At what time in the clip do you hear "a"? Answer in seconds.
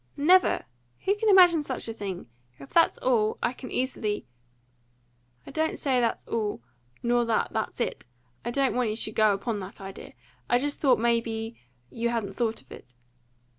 1.87-1.93